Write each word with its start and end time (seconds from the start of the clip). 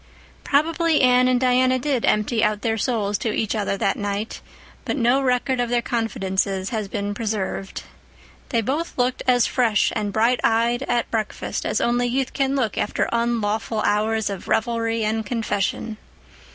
Probably 0.43 1.03
Anne 1.03 1.27
and 1.27 1.39
Diana 1.39 1.77
did 1.77 2.05
empty 2.05 2.43
out 2.43 2.63
their 2.63 2.75
souls 2.75 3.19
to 3.19 3.31
each 3.31 3.53
other 3.53 3.77
that 3.77 3.97
night, 3.97 4.41
but 4.83 4.97
no 4.97 5.21
record 5.21 5.59
of 5.59 5.69
their 5.69 5.83
confidences 5.83 6.71
has 6.71 6.87
been 6.87 7.13
preserved. 7.13 7.83
They 8.49 8.61
both 8.61 8.97
looked 8.97 9.21
as 9.27 9.45
fresh 9.45 9.93
and 9.95 10.11
bright 10.11 10.39
eyed 10.43 10.81
at 10.87 11.11
breakfast 11.11 11.67
as 11.67 11.79
only 11.79 12.07
youth 12.07 12.33
can 12.33 12.55
look 12.55 12.79
after 12.79 13.07
unlawful 13.11 13.81
hours 13.81 14.31
of 14.31 14.47
revelry 14.47 15.03
and 15.03 15.23
confession. 15.23 15.97